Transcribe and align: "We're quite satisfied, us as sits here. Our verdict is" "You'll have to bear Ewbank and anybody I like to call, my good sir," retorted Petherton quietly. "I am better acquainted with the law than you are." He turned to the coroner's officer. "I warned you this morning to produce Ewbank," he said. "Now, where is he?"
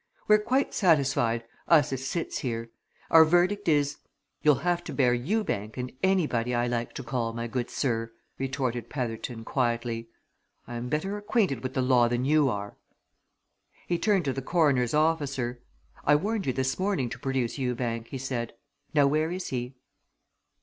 "We're 0.27 0.39
quite 0.39 0.73
satisfied, 0.73 1.43
us 1.67 1.93
as 1.93 2.07
sits 2.07 2.39
here. 2.39 2.71
Our 3.11 3.23
verdict 3.23 3.67
is" 3.67 3.97
"You'll 4.41 4.65
have 4.65 4.83
to 4.85 4.93
bear 4.93 5.13
Ewbank 5.13 5.77
and 5.77 5.91
anybody 6.01 6.55
I 6.55 6.65
like 6.65 6.93
to 6.95 7.03
call, 7.03 7.33
my 7.33 7.45
good 7.45 7.69
sir," 7.69 8.11
retorted 8.39 8.89
Petherton 8.89 9.45
quietly. 9.45 10.09
"I 10.65 10.73
am 10.73 10.89
better 10.89 11.17
acquainted 11.17 11.61
with 11.61 11.75
the 11.75 11.83
law 11.83 12.07
than 12.07 12.25
you 12.25 12.49
are." 12.49 12.77
He 13.85 13.99
turned 13.99 14.25
to 14.25 14.33
the 14.33 14.41
coroner's 14.41 14.95
officer. 14.95 15.61
"I 16.03 16.15
warned 16.15 16.47
you 16.47 16.53
this 16.53 16.79
morning 16.79 17.07
to 17.09 17.19
produce 17.19 17.59
Ewbank," 17.59 18.07
he 18.07 18.17
said. 18.17 18.53
"Now, 18.95 19.05
where 19.05 19.29
is 19.29 19.49
he?" 19.49 19.75